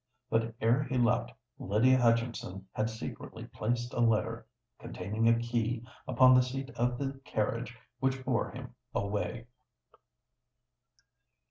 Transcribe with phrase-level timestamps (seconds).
[0.31, 4.47] But ere he left, Lydia Hutchinson had secretly placed a letter,
[4.79, 9.45] containing a key, upon the seat of the carriage which bore him away.